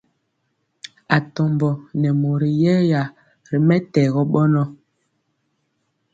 Atombo 1.17 1.69
nɛ 2.01 2.09
mori 2.21 2.49
yɛya 2.63 3.01
ri 3.49 3.57
mɛtɛgɔ 3.67 4.21
bɔnɔ. 4.31 4.63